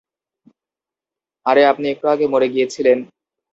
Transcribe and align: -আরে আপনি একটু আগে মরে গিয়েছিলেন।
-আরে 1.45 1.61
আপনি 1.65 1.85
একটু 1.89 2.05
আগে 2.07 2.25
মরে 2.27 2.47
গিয়েছিলেন। 2.49 2.97